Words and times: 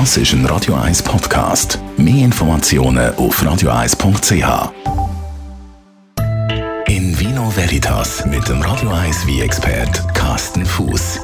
Das 0.00 0.16
ist 0.16 0.32
ein 0.32 0.44
Radio 0.46 0.74
1 0.74 1.04
Podcast. 1.04 1.78
Mehr 1.96 2.24
Informationen 2.24 3.14
auf 3.14 3.40
radio1.ch. 3.40 4.72
In 6.88 7.16
Vino 7.16 7.48
Veritas 7.54 8.26
mit 8.26 8.48
dem 8.48 8.60
Radio 8.60 8.90
1 8.90 9.24
wie 9.28 9.40
expert 9.40 10.02
Carsten 10.12 10.66
Fuß. 10.66 11.20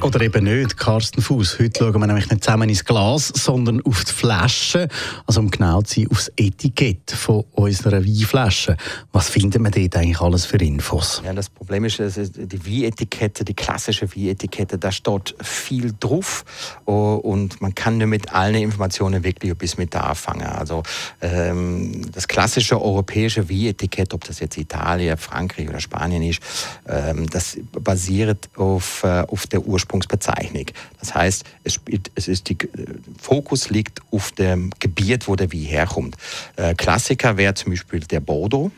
Oder 0.00 0.20
eben 0.20 0.44
nicht, 0.44 0.76
Carsten 0.76 1.20
Fuß. 1.20 1.58
Heute 1.58 1.80
schauen 1.80 2.00
wir 2.00 2.06
nämlich 2.06 2.30
nicht 2.30 2.44
zusammen 2.44 2.68
ins 2.68 2.84
Glas, 2.84 3.32
sondern 3.34 3.84
auf 3.84 4.04
die 4.04 4.12
Flasche. 4.12 4.88
Also 5.26 5.40
um 5.40 5.50
genau 5.50 5.82
zu 5.82 6.00
sein, 6.00 6.10
aufs 6.12 6.30
Etikett 6.36 7.10
von 7.10 7.44
unserer 7.52 8.04
Weinflasche. 8.04 8.76
Was 9.10 9.28
finden 9.28 9.64
wir 9.64 9.72
dort 9.72 9.96
eigentlich 9.96 10.20
alles 10.20 10.46
für 10.46 10.56
Infos? 10.58 11.20
Ja, 11.24 11.32
das 11.32 11.50
Problem 11.50 11.84
ist, 11.84 11.98
die 11.98 12.66
Weinetikette, 12.66 13.44
die 13.44 13.54
klassische 13.54 14.08
Weinetikette, 14.14 14.78
da 14.78 14.92
steht 14.92 15.34
viel 15.42 15.92
drauf 15.98 16.44
oh, 16.86 17.14
und 17.14 17.60
man 17.60 17.74
kann 17.74 17.98
nur 17.98 18.06
mit 18.06 18.32
allen 18.32 18.54
Informationen 18.54 19.24
wirklich 19.24 19.52
bis 19.58 19.78
mit 19.78 19.96
anfangen. 19.96 20.46
Also 20.46 20.84
ähm, 21.20 22.02
das 22.12 22.28
klassische 22.28 22.80
europäische 22.80 23.50
Weinetikett, 23.50 24.14
ob 24.14 24.22
das 24.24 24.38
jetzt 24.38 24.56
Italien, 24.58 25.18
Frankreich 25.18 25.68
oder 25.68 25.80
Spanien 25.80 26.22
ist, 26.22 26.40
ähm, 26.86 27.28
das 27.28 27.58
basiert 27.72 28.48
auf, 28.56 29.02
äh, 29.02 29.24
auf 29.26 29.48
der 29.48 29.66
Ursprung 29.66 29.87
Ursprungsbezeichnung. 29.88 30.66
Das 31.00 31.14
heißt, 31.14 31.44
es, 31.64 31.74
spielt, 31.74 32.10
es 32.14 32.28
ist 32.28 32.48
die 32.48 32.54
äh, 32.54 32.86
Fokus 33.20 33.70
liegt 33.70 34.00
auf 34.10 34.32
dem 34.32 34.70
Gebiet, 34.78 35.28
wo 35.28 35.36
der 35.36 35.52
Wein 35.52 35.60
herkommt. 35.60 36.16
Äh, 36.56 36.74
Klassiker 36.74 37.36
wäre 37.36 37.54
zum 37.54 37.72
Beispiel 37.72 38.00
der 38.00 38.20
Bordeaux. 38.20 38.70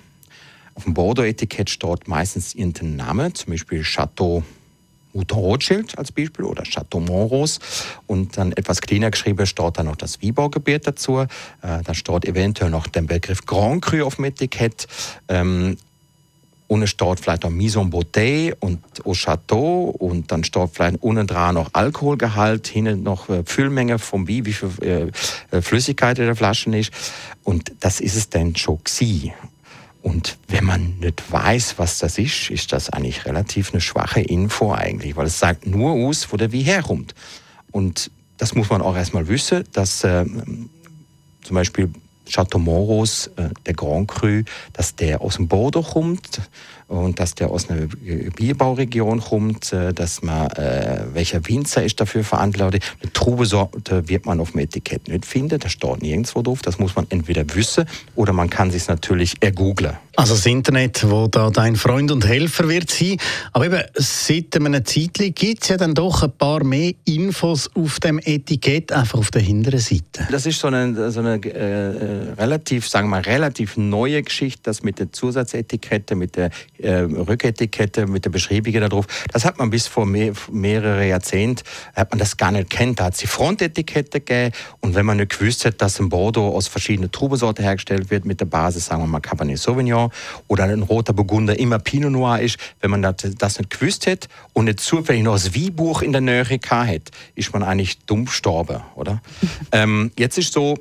Auf 0.75 0.85
dem 0.85 0.95
Bordeaux-Etikett 0.95 1.69
steht 1.69 2.09
meistens 2.09 2.55
irgendein 2.55 2.97
Name, 2.97 3.33
zum 3.33 3.53
Beispiel 3.53 3.83
Chateau 3.83 4.45
Mouton 5.13 5.39
Rothschild 5.39 5.99
als 5.99 6.13
Beispiel 6.13 6.45
oder 6.45 6.63
Chateau 6.63 7.01
Montrose 7.01 7.59
und 8.07 8.37
dann 8.37 8.53
etwas 8.53 8.81
kleiner 8.81 9.11
geschrieben 9.11 9.45
steht 9.45 9.77
dann 9.77 9.87
noch 9.87 9.97
das 9.97 10.23
Wiebergebiet 10.23 10.87
dazu. 10.87 11.19
Äh, 11.19 11.27
da 11.61 11.95
steht 11.95 12.25
eventuell 12.25 12.71
noch 12.71 12.87
der 12.87 13.03
Begriff 13.03 13.45
Grand 13.45 13.83
Cru 13.83 14.05
auf 14.05 14.17
dem 14.17 14.27
Etikett. 14.27 14.87
Ähm, 15.29 15.77
unten 16.71 16.87
steht 16.87 17.19
vielleicht 17.19 17.43
noch 17.43 17.51
Mise 17.51 17.81
en 17.81 17.91
Bouteille 17.91 18.55
und 18.61 18.81
Au 19.05 19.13
Chateau 19.13 19.87
und 19.99 20.31
dann 20.31 20.45
steht 20.45 20.71
vielleicht 20.73 21.03
unten 21.03 21.27
dran 21.27 21.57
noch 21.57 21.71
Alkoholgehalt, 21.73 22.69
hinten 22.69 23.03
noch 23.03 23.29
äh, 23.29 23.43
Füllmenge 23.45 23.99
vom 23.99 24.29
Wein, 24.29 24.47
wie 24.47 24.53
viel 24.53 24.71
äh, 24.81 25.57
äh, 25.57 25.63
Flüssigkeit 25.63 26.21
in 26.21 26.27
der 26.27 26.37
Flasche 26.37 26.71
ist. 26.77 26.93
Und 27.43 27.73
das 27.81 28.01
ist 28.01 28.15
es 28.15 28.31
dann 28.31 28.55
schon 28.55 28.79
gewesen. 28.85 29.33
Und 30.01 30.39
wenn 30.47 30.65
man 30.65 31.01
nicht 31.01 31.31
weiß, 31.31 31.75
was 31.79 31.99
das 31.99 32.19
ist, 32.19 32.51
ist 32.51 32.73
das 32.73 32.89
eigentlich 32.89 33.27
relativ 33.27 33.73
eine 33.73 33.81
schwache 33.81 34.21
Info 34.21 34.73
eigentlich, 34.73 35.17
weil 35.17 35.27
es 35.27 35.41
sagt 35.41 35.67
nur 35.67 35.91
aus, 35.91 36.33
wo 36.33 36.37
der 36.37 36.53
Wein 36.53 36.61
herkommt. 36.61 37.17
Und 37.73 38.13
das 38.37 38.55
muss 38.55 38.71
man 38.71 38.81
auch 38.81 38.95
erstmal 38.95 39.27
wissen, 39.27 39.65
dass 39.73 40.05
äh, 40.05 40.25
zum 40.25 41.55
Beispiel 41.55 41.91
Chateau 42.29 42.59
Moros, 42.59 43.29
äh, 43.37 43.51
der 43.67 43.75
Grand 43.75 44.09
Cru, 44.09 44.43
dass 44.73 44.95
der 44.95 45.21
aus 45.21 45.37
dem 45.37 45.49
Bordeaux 45.49 45.83
kommt 45.83 46.41
und 46.91 47.21
dass 47.21 47.37
der 47.37 47.51
aus 47.51 47.71
einer 47.71 47.87
Bierbauregion 48.35 49.21
kommt, 49.21 49.73
äh, 49.73 49.95
dass 49.95 50.23
man, 50.23 50.51
äh, 50.51 51.05
welcher 51.13 51.47
Winzer 51.47 51.85
ist 51.85 52.01
dafür 52.01 52.25
verantwortlich. 52.25 52.83
Eine 53.01 53.13
Trubesorte 53.13 54.09
wird 54.09 54.27
man 54.27 54.41
auf 54.41 54.51
dem 54.51 54.61
Etikett 54.61 55.07
nicht 55.07 55.25
finden, 55.25 55.61
das 55.61 55.71
steht 55.71 56.03
nirgendwo 56.03 56.43
drauf. 56.43 56.63
Das 56.63 56.81
muss 56.81 56.97
man 56.97 57.07
entweder 57.11 57.45
wissen 57.55 57.85
oder 58.17 58.33
man 58.33 58.51
kann 58.51 58.73
sich 58.73 58.89
natürlich 58.89 59.37
ergooglen. 59.41 59.97
Also 60.17 60.35
das 60.35 60.45
Internet, 60.45 61.09
wo 61.09 61.29
da 61.29 61.49
dein 61.51 61.77
Freund 61.77 62.11
und 62.11 62.27
Helfer 62.27 62.69
wird 62.69 62.91
sein. 62.91 63.17
Aber 63.53 63.67
eben, 63.67 63.81
seit 63.95 64.55
einem 64.57 64.85
Zeitpunkt 64.85 65.37
gibt 65.37 65.63
es 65.63 65.69
ja 65.69 65.77
dann 65.77 65.95
doch 65.95 66.23
ein 66.23 66.33
paar 66.33 66.65
mehr 66.65 66.93
Infos 67.05 67.71
auf 67.75 68.01
dem 68.01 68.19
Etikett, 68.23 68.93
einfach 68.93 69.19
auf 69.19 69.31
der 69.31 69.43
hinteren 69.43 69.79
Seite. 69.79 70.27
Das 70.31 70.45
ist 70.45 70.59
so 70.59 70.67
eine, 70.67 71.11
so 71.11 71.21
eine 71.21 71.37
äh, 71.45 72.33
relativ, 72.35 72.89
sagen 72.89 73.07
wir 73.07 73.17
mal, 73.17 73.23
relativ 73.23 73.77
neue 73.77 74.23
Geschichte, 74.23 74.61
das 74.65 74.83
mit 74.83 74.99
der 74.99 75.13
Zusatzetikette, 75.13 76.17
mit 76.17 76.37
der 76.37 76.51
äh, 76.83 77.01
Rücketikette, 77.01 78.07
mit 78.07 78.25
der 78.25 78.31
Beschreibung 78.31 78.73
darauf. 78.73 79.07
Das 79.33 79.45
hat 79.45 79.59
man 79.59 79.71
bis 79.71 79.87
vor 79.87 80.07
mehr, 80.07 80.33
mehrere 80.51 81.07
Jahrzehnte, 81.07 81.65
hat 81.95 82.11
man 82.11 82.19
das 82.19 82.37
gar 82.37 82.53
nicht 82.53 82.71
kennt. 82.71 83.01
Da 83.01 83.05
hat 83.05 83.15
es 83.15 83.21
die 83.21 83.27
Frontetikette 83.27 84.21
gegeben 84.21 84.55
und 84.81 84.95
wenn 84.95 85.07
man 85.07 85.19
nicht 85.19 85.39
gewusst 85.39 85.65
hat, 85.65 85.81
dass 85.81 86.01
ein 86.01 86.09
Bordeaux 86.09 86.55
aus 86.55 86.69
verschiedenen 86.69 87.11
Trubesorten 87.11 87.65
hergestellt 87.65 88.11
wird, 88.11 88.25
mit 88.25 88.41
der 88.41 88.47
Basis, 88.47 88.87
sagen 88.87 89.03
wir 89.03 89.07
mal, 89.07 89.21
Cabernet 89.21 89.59
Sauvignon 89.59 90.11
oder 90.49 90.65
ein 90.65 90.83
roter 90.83 91.13
Burgunder 91.13 91.59
immer 91.59 91.79
Pinot 91.79 92.13
Noir 92.13 92.41
ist, 92.41 92.59
wenn 92.81 92.91
man 92.91 93.03
das, 93.03 93.15
das 93.39 93.59
nicht 93.59 93.71
gewusst 93.71 94.07
hat 94.07 94.29
und 94.53 94.67
nicht 94.67 94.81
zufällig 94.81 95.23
noch 95.23 95.35
das 95.35 95.55
Wiebuch 95.55 96.03
in 96.03 96.13
der 96.13 96.21
Nähe 96.21 96.45
hat, 96.45 97.11
ist 97.35 97.53
man 97.53 97.63
eigentlich 97.63 97.99
dumm 98.07 98.27
gestorben, 98.27 98.81
oder? 98.95 99.21
ähm, 99.73 100.11
jetzt 100.19 100.39
ist 100.39 100.53
so, 100.53 100.77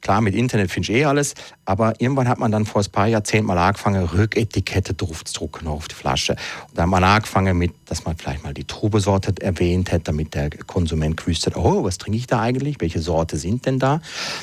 klar, 0.00 0.20
mit 0.20 0.34
Internet 0.34 0.70
finde 0.70 0.92
ich 0.92 0.98
eh 0.98 1.04
alles, 1.04 1.34
aber 1.64 2.00
irgendwann 2.00 2.28
hat 2.28 2.38
man 2.38 2.50
dann 2.50 2.64
vor 2.64 2.82
ein 2.82 2.90
paar 2.90 3.06
Jahrzehnten 3.06 3.46
mal 3.46 3.58
angefangen, 3.58 4.04
Rücketikette 4.04 4.94
drauf 4.94 5.24
zu 5.24 5.34
drucken 5.34 5.66
auf 5.66 5.88
die 5.88 5.94
Flasche. 5.94 6.32
Und 6.68 6.78
dann 6.78 6.84
hat 6.84 6.90
man 6.90 7.04
angefangen 7.04 7.58
mit, 7.58 7.72
dass 7.86 8.04
man 8.04 8.16
vielleicht 8.16 8.42
mal 8.42 8.54
die 8.54 8.64
Trubesorte 8.64 9.34
erwähnt 9.40 9.92
hat, 9.92 10.08
damit 10.08 10.34
der 10.34 10.50
Konsument 10.50 11.16
gewusst 11.16 11.46
hat, 11.46 11.56
oh, 11.56 11.84
was 11.84 11.98
trinke 11.98 12.18
ich 12.18 12.26
da 12.26 12.40
eigentlich? 12.40 12.80
Welche 12.80 13.00
Sorte 13.00 13.36
sind 13.36 13.66
denn 13.66 13.78
da? 13.78 14.00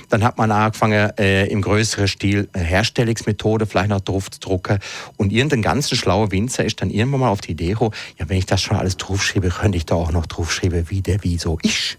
Dann 0.09 0.23
hat 0.23 0.37
man 0.37 0.51
angefangen, 0.51 1.11
äh, 1.17 1.47
im 1.47 1.61
größeren 1.61 2.07
Stil 2.07 2.47
Herstellungsmethode 2.55 3.65
vielleicht 3.65 3.89
noch 3.89 4.01
drauf 4.01 4.29
zu 4.29 4.39
drucken. 4.39 4.79
Und 5.17 5.31
irgendein 5.31 5.61
ganz 5.61 5.89
schlauer 5.89 6.31
Winzer 6.31 6.65
ist 6.65 6.81
dann 6.81 6.89
irgendwann 6.89 7.21
mal 7.21 7.29
auf 7.29 7.41
die 7.41 7.51
Idee 7.51 7.69
gekommen, 7.69 7.93
ja, 8.17 8.29
wenn 8.29 8.37
ich 8.37 8.45
das 8.45 8.61
schon 8.61 8.77
alles 8.77 8.97
draufschreibe, 8.97 9.49
könnte 9.49 9.77
ich 9.77 9.85
da 9.85 9.95
auch 9.95 10.11
noch 10.11 10.27
draufschreiben, 10.27 10.89
wie 10.89 11.01
der 11.01 11.23
wie 11.23 11.37
so 11.37 11.57
ist. 11.63 11.97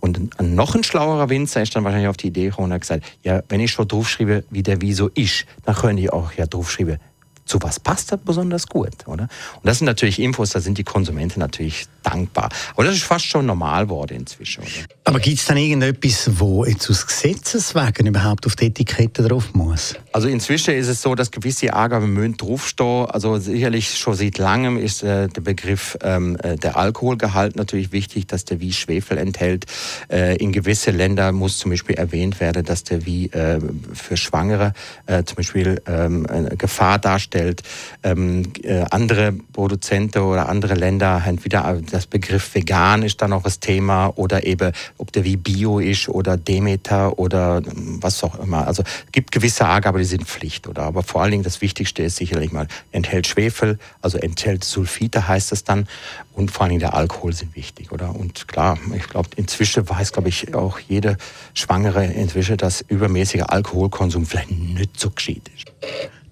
Und 0.00 0.38
ein 0.38 0.54
noch 0.54 0.74
ein 0.74 0.84
schlauerer 0.84 1.28
Winzer 1.28 1.62
ist 1.62 1.74
dann 1.74 1.84
wahrscheinlich 1.84 2.08
auf 2.08 2.16
die 2.16 2.28
Idee 2.28 2.46
gekommen 2.46 2.66
und 2.66 2.74
hat 2.74 2.82
gesagt, 2.82 3.04
ja, 3.22 3.42
wenn 3.48 3.60
ich 3.60 3.72
schon 3.72 3.88
draufschreibe, 3.88 4.44
wie 4.50 4.62
der 4.62 4.80
Wieso 4.80 5.08
ist, 5.08 5.44
dann 5.64 5.74
könnte 5.74 6.02
ich 6.02 6.12
auch 6.12 6.32
ja 6.32 6.46
draufschreiben, 6.46 6.98
zu 7.44 7.60
was 7.62 7.80
passt 7.80 8.12
das 8.12 8.20
besonders 8.20 8.66
gut, 8.66 9.06
oder? 9.06 9.24
Und 9.24 9.64
das 9.64 9.78
sind 9.78 9.86
natürlich 9.86 10.20
Infos, 10.20 10.50
da 10.50 10.60
sind 10.60 10.78
die 10.78 10.84
Konsumenten 10.84 11.40
natürlich 11.40 11.86
dankbar. 12.08 12.48
Aber 12.74 12.84
das 12.84 12.94
ist 12.96 13.04
fast 13.04 13.26
schon 13.26 13.46
normal 13.46 13.84
geworden 13.84 14.18
inzwischen, 14.18 14.62
oder? 14.62 14.70
Aber 15.04 15.20
gibt 15.20 15.38
es 15.38 15.46
dann 15.46 15.56
irgendetwas, 15.56 16.30
wo 16.38 16.66
jetzt 16.66 16.90
aus 16.90 17.06
Gesetzeswegen 17.06 18.06
überhaupt 18.06 18.46
auf 18.46 18.56
die 18.56 18.66
Etikette 18.66 19.22
drauf 19.22 19.54
muss? 19.54 19.94
Also 20.12 20.28
inzwischen 20.28 20.74
ist 20.74 20.88
es 20.88 21.00
so, 21.00 21.14
dass 21.14 21.30
gewisse 21.30 21.72
Angaben 21.72 22.12
müssen 22.12 22.36
draufstehen. 22.36 23.06
Also 23.06 23.38
sicherlich 23.38 23.96
schon 23.96 24.14
seit 24.14 24.36
langem 24.36 24.76
ist 24.76 25.02
äh, 25.02 25.28
der 25.28 25.40
Begriff 25.40 25.96
ähm, 26.02 26.36
äh, 26.42 26.56
der 26.56 26.76
Alkoholgehalt 26.76 27.56
natürlich 27.56 27.90
wichtig, 27.92 28.26
dass 28.26 28.44
der 28.44 28.60
wie 28.60 28.72
Schwefel 28.72 29.16
enthält. 29.16 29.64
Äh, 30.10 30.36
in 30.36 30.52
gewisse 30.52 30.90
Länder 30.90 31.32
muss 31.32 31.58
zum 31.58 31.70
Beispiel 31.70 31.96
erwähnt 31.96 32.38
werden, 32.40 32.64
dass 32.64 32.84
der 32.84 33.06
wie 33.06 33.26
äh, 33.28 33.60
für 33.94 34.16
Schwangere 34.18 34.74
äh, 35.06 35.24
zum 35.24 35.36
Beispiel 35.36 35.80
ähm, 35.86 36.26
eine 36.28 36.56
Gefahr 36.56 36.98
darstellt. 36.98 37.62
Ähm, 38.02 38.52
äh, 38.62 38.84
andere 38.90 39.32
Produzenten 39.52 40.18
oder 40.18 40.50
andere 40.50 40.74
Länder 40.74 41.24
haben 41.24 41.44
wieder 41.44 41.64
das 41.98 42.06
Begriff 42.06 42.54
vegan 42.54 43.02
ist 43.02 43.20
dann 43.22 43.32
auch 43.32 43.42
das 43.42 43.58
Thema 43.58 44.12
oder 44.16 44.46
eben 44.46 44.72
ob 44.98 45.10
der 45.10 45.24
wie 45.24 45.36
Bio 45.36 45.80
ist 45.80 46.08
oder 46.08 46.36
Demeter 46.36 47.18
oder 47.18 47.60
ähm, 47.66 47.98
was 48.00 48.22
auch 48.22 48.38
immer. 48.38 48.68
Also 48.68 48.84
es 48.84 49.12
gibt 49.12 49.32
gewisse 49.32 49.66
Angaben, 49.66 49.98
die 49.98 50.04
sind 50.04 50.24
Pflicht, 50.24 50.68
oder? 50.68 50.82
Aber 50.82 51.02
vor 51.02 51.22
allen 51.22 51.32
Dingen 51.32 51.42
das 51.42 51.60
Wichtigste 51.60 52.04
ist 52.04 52.16
sicherlich 52.16 52.52
mal, 52.52 52.68
enthält 52.92 53.26
Schwefel, 53.26 53.80
also 54.00 54.16
enthält 54.16 54.62
Sulfite 54.62 55.26
heißt 55.26 55.50
es 55.50 55.64
dann 55.64 55.88
und 56.34 56.52
vor 56.52 56.62
allen 56.62 56.70
Dingen 56.70 56.80
der 56.80 56.94
Alkohol 56.94 57.32
sind 57.32 57.56
wichtig, 57.56 57.90
oder? 57.90 58.14
Und 58.14 58.46
klar, 58.46 58.78
ich 58.96 59.08
glaube, 59.08 59.30
inzwischen 59.34 59.88
weiß, 59.88 60.12
glaube 60.12 60.28
ich, 60.28 60.54
auch 60.54 60.78
jede 60.78 61.16
Schwangere 61.52 62.04
inzwischen, 62.06 62.58
dass 62.58 62.80
übermäßiger 62.82 63.50
Alkoholkonsum 63.50 64.24
vielleicht 64.24 64.52
nicht 64.52 65.00
so 65.00 65.10
geschieht 65.10 65.50
ist. 65.56 65.72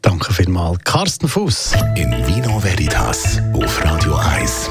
Danke 0.00 0.32
vielmals, 0.32 0.78
Carsten 0.84 1.26
Fuß. 1.26 1.72
In 1.96 2.12
Vino 2.28 2.62
Veritas 2.62 3.40
auf 3.52 3.84
Radio 3.84 4.14
1. 4.14 4.70